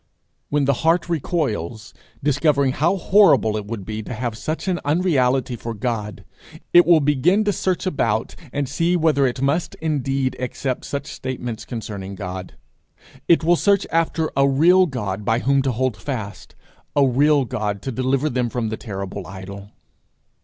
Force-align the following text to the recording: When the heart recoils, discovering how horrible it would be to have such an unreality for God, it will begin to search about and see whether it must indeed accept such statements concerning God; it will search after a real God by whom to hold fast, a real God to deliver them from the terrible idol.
When 0.49 0.65
the 0.65 0.73
heart 0.81 1.09
recoils, 1.09 1.93
discovering 2.23 2.71
how 2.71 2.95
horrible 2.97 3.55
it 3.55 3.67
would 3.67 3.85
be 3.85 4.01
to 4.01 4.15
have 4.15 4.35
such 4.35 4.67
an 4.67 4.79
unreality 4.83 5.55
for 5.55 5.75
God, 5.75 6.25
it 6.73 6.87
will 6.87 6.99
begin 7.01 7.43
to 7.43 7.53
search 7.53 7.85
about 7.85 8.35
and 8.51 8.67
see 8.67 8.95
whether 8.97 9.27
it 9.27 9.43
must 9.43 9.75
indeed 9.75 10.35
accept 10.39 10.85
such 10.85 11.05
statements 11.05 11.65
concerning 11.65 12.15
God; 12.15 12.55
it 13.27 13.43
will 13.43 13.55
search 13.55 13.85
after 13.91 14.31
a 14.35 14.49
real 14.49 14.87
God 14.87 15.23
by 15.23 15.37
whom 15.37 15.61
to 15.61 15.71
hold 15.71 15.95
fast, 15.95 16.55
a 16.95 17.05
real 17.05 17.45
God 17.45 17.83
to 17.83 17.91
deliver 17.91 18.27
them 18.27 18.49
from 18.49 18.69
the 18.69 18.77
terrible 18.77 19.27
idol. 19.27 19.69